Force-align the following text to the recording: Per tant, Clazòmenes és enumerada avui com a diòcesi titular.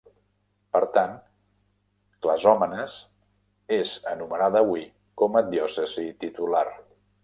Per 0.77 0.79
tant, 0.95 1.13
Clazòmenes 2.27 2.97
és 3.81 3.95
enumerada 4.17 4.67
avui 4.69 4.91
com 5.23 5.43
a 5.45 5.49
diòcesi 5.57 6.13
titular. 6.27 6.69